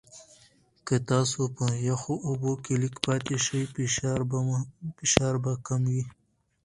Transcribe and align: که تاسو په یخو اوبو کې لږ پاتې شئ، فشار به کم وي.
که 0.87 0.95
تاسو 1.09 1.41
په 1.55 1.65
یخو 1.89 2.13
اوبو 2.27 2.51
کې 2.63 2.73
لږ 2.83 2.95
پاتې 3.05 3.35
شئ، 3.45 3.61
فشار 5.01 5.33
به 5.43 5.51
کم 5.67 5.81
وي. 5.93 6.03